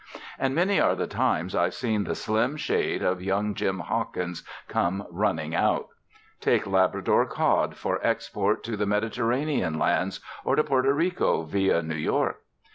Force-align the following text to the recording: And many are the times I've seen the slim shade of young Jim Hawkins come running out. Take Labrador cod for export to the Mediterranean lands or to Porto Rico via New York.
And 0.39 0.55
many 0.55 0.79
are 0.79 0.95
the 0.95 1.05
times 1.05 1.53
I've 1.53 1.75
seen 1.75 2.05
the 2.05 2.15
slim 2.15 2.57
shade 2.57 3.03
of 3.03 3.21
young 3.21 3.53
Jim 3.53 3.81
Hawkins 3.81 4.41
come 4.67 5.05
running 5.11 5.53
out. 5.53 5.89
Take 6.39 6.65
Labrador 6.65 7.27
cod 7.27 7.77
for 7.77 7.99
export 8.03 8.63
to 8.63 8.75
the 8.75 8.87
Mediterranean 8.87 9.77
lands 9.77 10.19
or 10.43 10.55
to 10.55 10.63
Porto 10.63 10.89
Rico 10.89 11.43
via 11.43 11.83
New 11.83 11.93
York. 11.93 12.41